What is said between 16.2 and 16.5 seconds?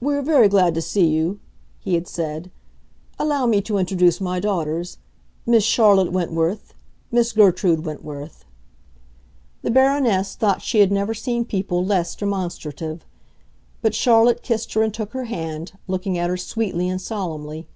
her